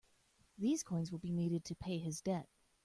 These 0.57 0.81
coins 0.81 1.11
will 1.11 1.19
be 1.19 1.29
needed 1.29 1.63
to 1.65 1.75
pay 1.75 1.99
his 1.99 2.21
debt. 2.21 2.49